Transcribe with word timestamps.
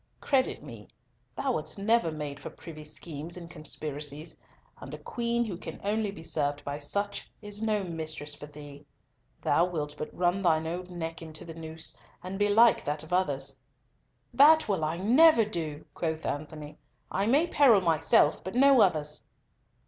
Credit 0.19 0.63
me, 0.63 0.87
thou 1.35 1.51
wast 1.51 1.77
never 1.77 2.11
made 2.11 2.39
for 2.39 2.49
privy 2.49 2.83
schemes 2.83 3.37
and 3.37 3.47
conspiracies, 3.51 4.35
and 4.79 4.91
a 4.95 4.97
Queen 4.97 5.45
who 5.45 5.57
can 5.57 5.79
only 5.83 6.09
be 6.09 6.23
served 6.23 6.63
by 6.65 6.79
such, 6.79 7.29
is 7.39 7.61
no 7.61 7.83
mistress 7.83 8.33
for 8.33 8.47
thee. 8.47 8.83
Thou 9.43 9.65
wilt 9.65 9.93
but 9.99 10.09
run 10.11 10.41
thine 10.41 10.65
own 10.65 10.87
neck 10.97 11.21
into 11.21 11.45
the 11.45 11.53
noose, 11.53 11.95
and 12.23 12.39
belike 12.39 12.83
that 12.83 13.03
of 13.03 13.13
others." 13.13 13.61
"That 14.33 14.67
will 14.67 14.83
I 14.83 14.97
never 14.97 15.45
do," 15.45 15.85
quoth 15.93 16.25
Antony. 16.25 16.79
"I 17.11 17.27
may 17.27 17.45
peril 17.45 17.81
myself, 17.81 18.43
but 18.43 18.55
no 18.55 18.81
others." 18.81 19.23